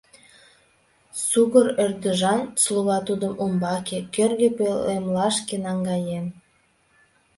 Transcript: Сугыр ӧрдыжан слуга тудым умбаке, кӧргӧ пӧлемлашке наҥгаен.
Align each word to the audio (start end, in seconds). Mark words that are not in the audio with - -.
Сугыр 1.27 1.67
ӧрдыжан 1.83 2.41
слуга 2.63 2.97
тудым 3.07 3.33
умбаке, 3.43 3.99
кӧргӧ 4.15 4.49
пӧлемлашке 4.57 5.55
наҥгаен. 5.65 6.25